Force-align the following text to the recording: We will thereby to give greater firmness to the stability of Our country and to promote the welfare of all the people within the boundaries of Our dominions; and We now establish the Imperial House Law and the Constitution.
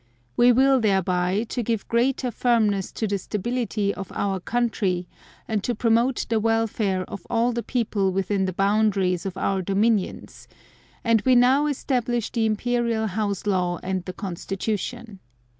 We 0.35 0.51
will 0.51 0.79
thereby 0.79 1.45
to 1.49 1.61
give 1.61 1.87
greater 1.87 2.31
firmness 2.31 2.91
to 2.93 3.05
the 3.05 3.19
stability 3.19 3.93
of 3.93 4.11
Our 4.15 4.39
country 4.39 5.07
and 5.47 5.63
to 5.63 5.75
promote 5.75 6.25
the 6.27 6.39
welfare 6.39 7.03
of 7.03 7.27
all 7.29 7.51
the 7.53 7.61
people 7.61 8.11
within 8.11 8.45
the 8.45 8.53
boundaries 8.53 9.27
of 9.27 9.37
Our 9.37 9.61
dominions; 9.61 10.47
and 11.03 11.21
We 11.21 11.35
now 11.35 11.67
establish 11.67 12.31
the 12.31 12.47
Imperial 12.47 13.05
House 13.05 13.45
Law 13.45 13.79
and 13.83 14.03
the 14.05 14.13
Constitution. 14.13 15.19